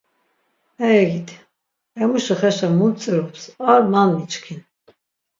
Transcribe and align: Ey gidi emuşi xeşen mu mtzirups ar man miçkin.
Ey 0.91 1.03
gidi 1.11 1.35
emuşi 2.01 2.35
xeşen 2.39 2.73
mu 2.79 2.87
mtzirups 2.91 3.43
ar 3.71 3.81
man 3.91 4.09
miçkin. 4.17 4.61